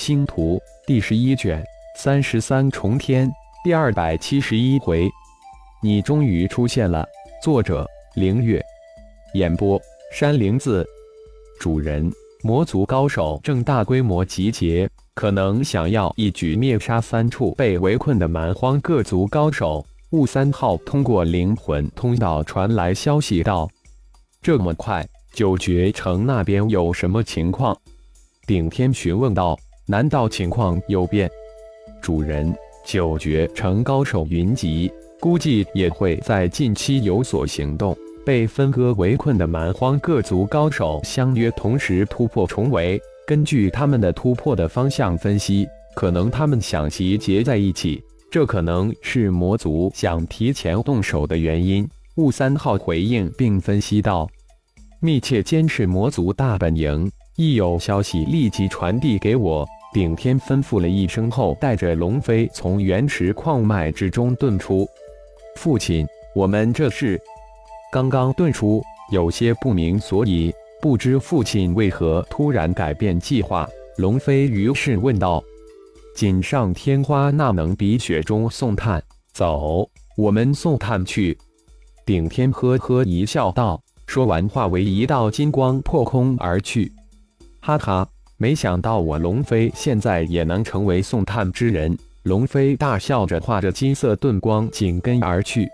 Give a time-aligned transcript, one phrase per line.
[0.00, 1.62] 星图第十一卷
[1.94, 3.30] 三十三重天
[3.62, 5.06] 第二百七十一回，
[5.82, 7.06] 你终于出现了。
[7.42, 8.64] 作者：凌月，
[9.34, 9.78] 演播：
[10.10, 10.86] 山灵子。
[11.60, 12.10] 主人：
[12.42, 19.84] 魔族高手正大规模集结，可能想要一举灭杀三处被围困的蛮荒各族高手。
[20.12, 23.68] 雾三号通过灵魂通道传来消息道
[24.40, 27.76] ：“这么快，九绝城那边有什么情况？”
[28.48, 29.58] 顶天询问道。
[29.90, 31.28] 难道情况有变？
[32.00, 37.96] 主人，九绝城高手云集，估计也会在近期有所行动。
[38.24, 43.00] 被分割围困的蛮荒各族高手相约同时突破重围。
[43.26, 48.00] 根据他们的突破的方向分析，可能他们想集结在一起，
[48.30, 51.84] 这可能是魔族想提前动手的原因。
[52.14, 54.28] 雾三号回应并分析道
[55.02, 64.88] ：“密切监视魔族大本营，一有消息立即传递给我。”顶天吩咐了一声后，带着龙飞从原石矿脉之中遁出。
[65.56, 67.20] 父亲，我们这是
[67.90, 73.68] 刚刚遁出，有些不明所以，不知父亲为何突然改变计划。
[73.96, 75.42] 龙飞于是问道
[76.14, 79.02] ：“锦上添花，那能比雪中送炭？
[79.32, 81.36] 走，我们送炭去。”
[82.06, 86.92] 顶天呵呵一笑，道：“说完，化为一道金光破空而去。”
[87.60, 88.08] 哈哈。
[88.42, 91.94] 没想到我龙飞现在也能成为送炭之人。
[92.22, 95.68] 龙飞大笑着，化着金色盾光紧跟而去。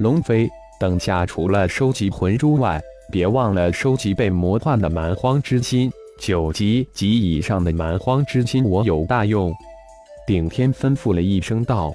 [0.00, 0.46] 龙飞，
[0.78, 2.78] 等下除了收集魂珠外，
[3.10, 5.90] 别忘了收集被魔化的蛮荒之心。
[6.20, 9.50] 九级及以上的蛮荒之心，我有大用。
[10.26, 11.94] 顶天吩咐了一声道：“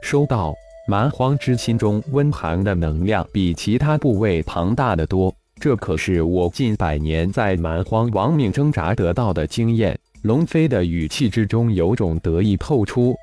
[0.00, 0.54] 收到。”
[0.86, 5.34] 蛮荒之心中温寒的能量比其他部位庞大的多。
[5.64, 9.98] 这可是我近百年在蛮荒亡命挣扎得到的经验。
[10.20, 13.14] 龙飞的语气之中有种得意透出。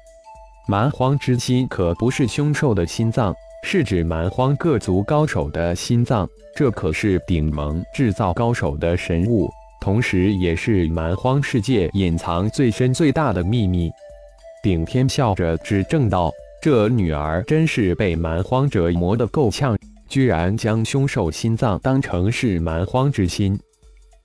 [0.67, 3.31] 蛮荒之心可不是凶兽的心脏，
[3.63, 6.27] 是指蛮荒各族高手的心脏。
[6.55, 9.47] 这可是顶盟制造高手的神物，
[9.79, 13.91] 同时也是蛮荒世界隐藏最深最大的秘密。
[14.63, 19.77] 顶天笑着指正道：“这女儿真是被蛮荒折磨得够呛。”
[20.11, 23.57] 居然将凶兽心脏当成是蛮荒之心，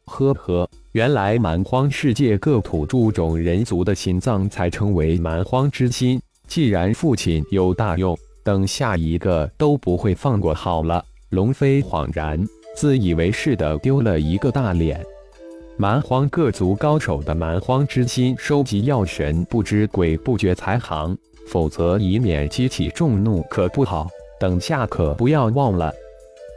[0.06, 6.20] 呵呵，原来蛮荒世界各土著种人族的心脏才称为蛮荒之心。
[6.48, 10.52] 既然父亲有大用，等下一个都不会放过。
[10.52, 12.44] 好了，龙飞恍然，
[12.74, 15.00] 自以为是的丢了一个大脸。
[15.76, 24.08] 蛮荒各族高手的蛮荒之心收集药神，不知鬼不觉才行，否则以免激起众怒，可不好。
[24.38, 25.92] 等下可不要忘了，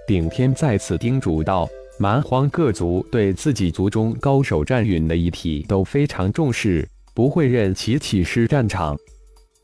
[0.05, 1.67] 顶天再次叮嘱道
[1.97, 8.97] ：“蛮荒各族对自己族中高手占允的遗体都非常重视，不会任其起尸战场。”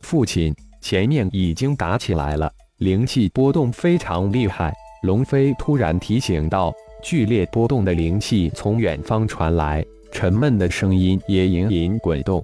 [0.02, 4.74] 父亲，前面已经打起来了，灵气波动非常厉害。
[5.04, 6.74] 龙飞突然提醒道
[7.04, 12.44] ：“剧烈波动的灵气从远方传来，沉闷的声音也隐隐滚动。”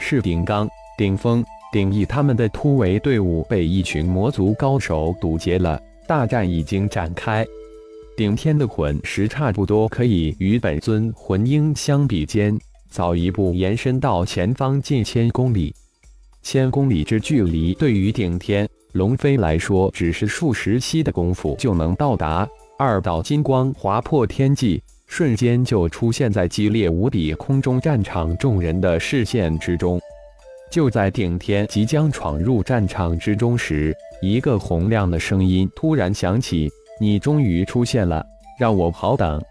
[0.00, 1.44] 是顶刚、顶峰。
[1.70, 7.46] 顶义他们的突围队伍被一群魔族高手堵截了，大战已经展开。
[8.16, 12.58] 顶天的魂石差不多可以与本尊魂婴相比肩，
[12.88, 15.74] 早一步延伸到前方近千公里。
[16.42, 22.48] 千公里之距离，对于顶天龙飞来说，只是数十息的功夫就能到达。
[22.78, 30.00] 二道金光划破天际，瞬间就出现在激烈无比空中战场众人的视线之中。
[30.70, 36.70] 就在顶天即将闯入战场之中时，一个洪亮的声音突然响起
[37.00, 38.24] ：“你终于出现了，
[38.58, 39.42] 让我好等。”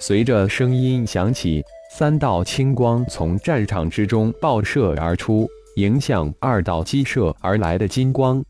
[0.00, 1.62] 随着声音响起，
[1.92, 8.42] 三道青光从战场之中爆射而出，迎向二道激射而来的金光。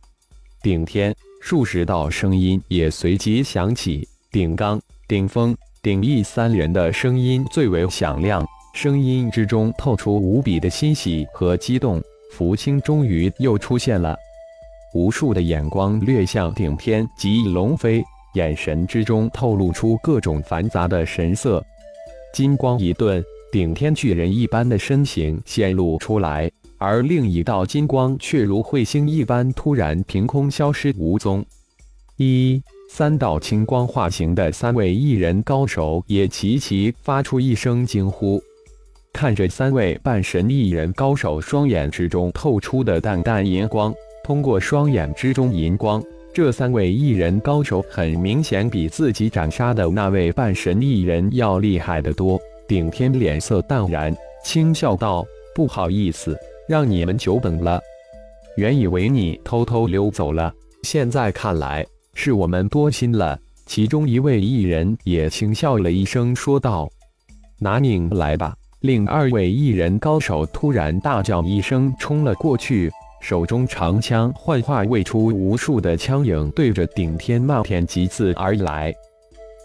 [0.62, 8.46] 顶天数十道声音也随即响起，顶刚、顶峰、顶义三人的声音最为响亮。
[8.72, 12.02] 声音之中透出无比的欣喜和激动。
[12.32, 14.16] 福星终于又出现了，
[14.94, 18.02] 无数的眼光掠向顶天及龙飞，
[18.34, 21.62] 眼神之中透露出各种繁杂的神色。
[22.32, 31.44] 金光一顿，顶天巨人一般的身形显露出来，而另一道金光却如彗星一般突然凭空消失无踪。
[32.16, 38.40] 一三道青光化形的三位异人高手也齐齐发出一声惊呼。
[39.12, 43.92] 看着三位半神异人高手双眼之中透出的淡淡银光，
[44.24, 46.02] 通过双眼之中银光，
[46.32, 52.40] 这三位异人高手很明显比自己斩杀的那位半神异人要厉害得多。
[52.66, 57.80] 顶天脸色淡然，轻笑道：“不好意思，让你们久等了。
[58.56, 60.52] 原以为你偷偷溜走了，
[60.82, 61.84] 现在看来
[62.14, 66.88] 是我们多心了。”其中一位艺人也轻笑了一声，说道
[67.60, 72.90] ：“拿命来吧！”另二位异人高手突然大叫一声，冲了过去，
[73.20, 78.94] 手中长枪幻化未出无数的枪影，对着顶天漫天疾刺而来，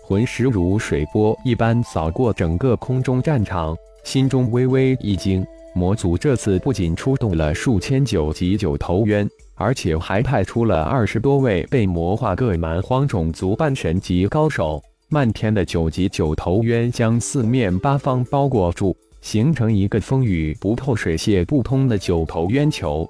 [0.04, 3.74] 魂石如水波一般扫过整个空中战场，
[4.04, 5.46] 心中微微一惊。
[5.74, 9.26] 魔族这次不仅出动了数千九级九头渊。
[9.58, 23.08] 而且还派出了二十多位被魔化各蛮荒种族半神级高手，漫天的九级九头渊将四面八方包裹住，形成一个风雨不透、水泄不通的九头渊球。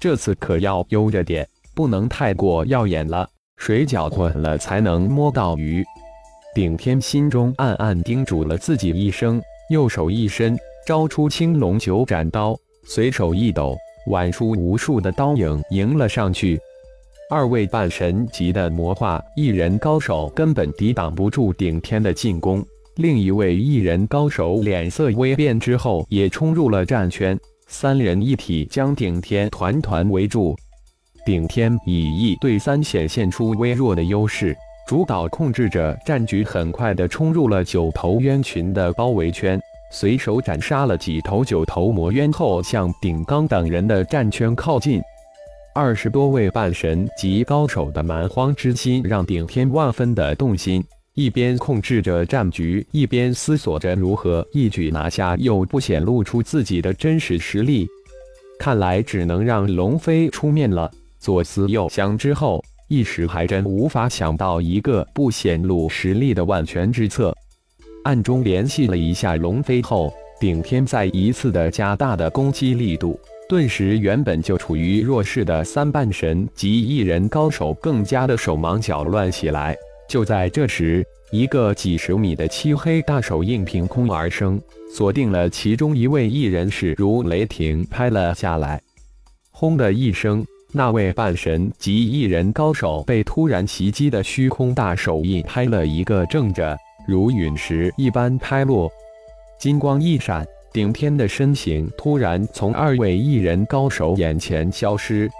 [0.00, 3.28] 这次可要悠着点，不能太过耀眼了，
[3.58, 5.84] 水饺混了才能摸到鱼。
[6.54, 9.40] 顶天心中暗暗叮嘱了自己一声，
[9.70, 13.76] 右手一伸，招出青龙九斩刀，随手一抖。
[14.06, 16.58] 挽出无数的刀影迎了上去，
[17.30, 22.64] 二位半神级的魔化艺人高手根本抵挡不住顶天的进攻。
[22.96, 30.56] 另一位艺人高手脸色微变之后，也冲入了战圈，三人一体将顶天团团围住。
[31.26, 34.56] 顶天以一对三显现出微弱的优势，
[34.88, 39.60] 主导控制着战局，很快的冲入了九头渊群的包围圈。
[39.92, 45.02] 随手斩杀了几头九头魔渊后，向顶刚等人的战圈靠近。
[45.80, 50.84] 二十多位半神级高手的蛮荒之心，让顶天万分的动心。
[51.14, 57.86] 一边控制着战局，一边思索着如何一举拿下，又不显露出自己的真实实力。
[58.58, 60.90] 看来只能让龙飞出面了。
[61.20, 67.32] 左思右想之后，一时还真无法想到一个不显露实力的万全之策。
[68.02, 73.16] 暗中联系了一下龙飞后，顶天再一次的加大的攻击力度，
[73.48, 79.74] 顿时原本就处于弱势的三半神及一人高手更加的手忙脚乱起来。
[80.06, 81.02] 就在这时，
[81.32, 84.60] 一个几十米的漆黑大手印凭空而生，
[84.92, 88.78] 锁定了其中一位艺人，是如雷霆拍了下来。
[89.50, 96.76] 轰的一声，那位半神及一人高手被突然袭击的虚空大手印拍了一个正着。
[97.06, 98.90] 如陨石一般拍落，
[99.58, 105.30] 金光一闪，顶天的身形突然从二位艺人高手眼前消失。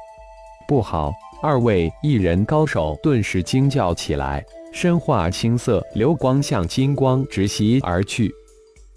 [0.67, 1.13] 不好！
[1.41, 8.33] 二位艺人高手顿时惊叫起来，身化青色流光，向金光直袭而去。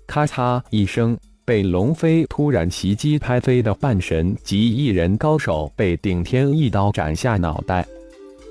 [0.07, 7.85] 咔嚓一声，被龙飞突然袭击拍飞的半神及艺人高手被顶天一刀斩下脑袋。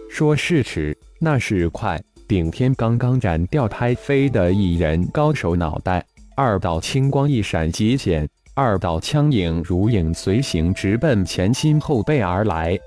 [0.09, 2.01] 说是迟，那是快。
[2.29, 6.07] 顶天刚刚斩掉拍飞的一人高手脑袋，
[6.43, 12.81] 二道青光一闪即现，二道枪影如影随形，直奔前心后背而来。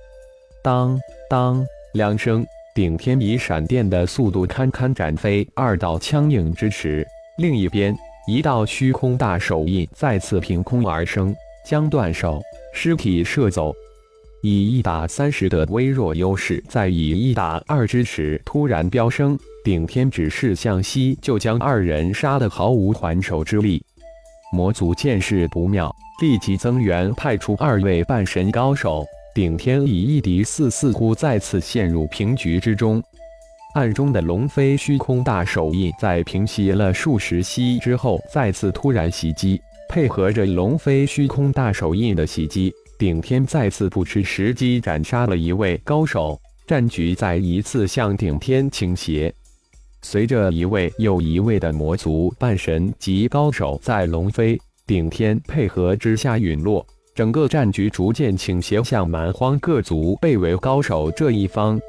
[0.64, 1.64] 当当
[1.94, 7.08] 两声，顶天以闪电的速度堪堪斩飞二道枪影之时，
[7.38, 7.96] 另一边
[8.28, 11.32] 一道虚空大手印再次凭空而生，
[11.64, 12.42] 将断手
[12.74, 13.72] 尸体射走。
[14.42, 23.82] 以一打三十的微弱优势，在以一打二之时突然飙升，顶天只是向西就将二人杀得毫无还手之力。
[24.52, 25.90] 魔族见势不妙，
[26.22, 29.06] 立即增援，派出二位半神高手。
[29.34, 33.02] 顶天以一敌四，似乎再次陷入平局之中。
[33.74, 42.72] 暗中的龙飞虚空大手印在平息了数十息之后，再次突然袭击，配合着龙飞虚空大手印的袭击。
[43.00, 49.34] 顶天再次不失时机斩杀了一位高手，战局再一次向顶天倾斜。
[50.04, 61.80] 随着一位又一位的魔族半神级高手在龙飞、顶天配合之下陨落，整个战局逐渐倾斜向蛮荒各族被围高手这一方。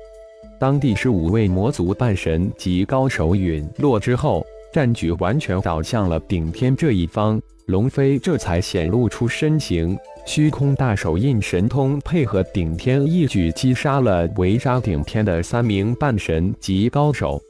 [0.61, 4.43] 当第十五位魔族半神级高手陨落之后，
[4.73, 7.39] 战局完全倒向了顶天这一方。
[7.67, 9.99] 龙飞这才显露出身形。
[10.27, 17.41] 虚空大手印神通配合顶天一举击杀了围杀顶天的三名半神级高手，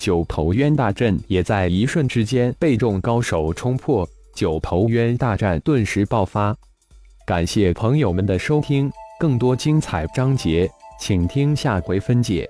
[0.00, 6.56] 九头渊大阵也在一瞬之间被众高手冲破，九头渊大战顿时爆发。
[7.26, 8.90] 感谢朋友们的收听，
[9.20, 12.48] 更多精彩章节，请听下回分解。